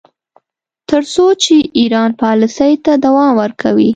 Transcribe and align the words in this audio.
تر 0.89 1.03
څو 1.13 1.25
چې 1.43 1.55
ایران 1.79 2.11
پالیسۍ 2.21 2.73
ته 2.85 2.91
دوام 3.05 3.31
ورکوي. 3.41 3.89